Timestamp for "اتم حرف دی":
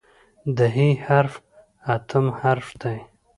1.95-2.97